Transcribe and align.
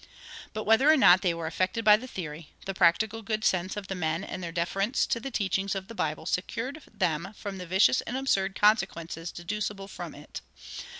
But 0.53 0.63
whether 0.63 0.91
or 0.91 0.97
not 0.97 1.21
they 1.21 1.31
were 1.31 1.45
affected 1.45 1.85
by 1.85 1.95
the 1.95 2.07
theory, 2.07 2.49
the 2.65 2.73
practical 2.73 3.21
good 3.21 3.43
sense 3.45 3.77
of 3.77 3.85
the 3.87 3.93
men 3.93 4.23
and 4.23 4.41
their 4.41 4.51
deference 4.51 5.05
to 5.05 5.19
the 5.19 5.29
teachings 5.29 5.75
of 5.75 5.89
the 5.89 5.93
Bible 5.93 6.25
secured 6.25 6.81
them 6.91 7.35
from 7.37 7.59
the 7.59 7.67
vicious 7.67 8.01
and 8.01 8.17
absurd 8.17 8.55
consequences 8.59 9.31
deducible 9.31 9.87
from 9.87 10.15
it. 10.15 10.41